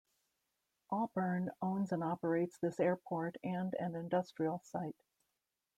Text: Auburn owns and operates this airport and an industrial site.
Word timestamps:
Auburn 0.89 1.51
owns 1.61 1.91
and 1.91 2.03
operates 2.03 2.57
this 2.57 2.79
airport 2.79 3.35
and 3.43 3.75
an 3.75 3.93
industrial 3.93 4.59
site. 4.63 4.99